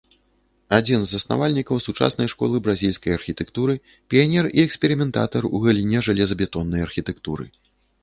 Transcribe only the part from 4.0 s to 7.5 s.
піянер і эксперыментатар у галіне жалезабетоннай архітэктуры.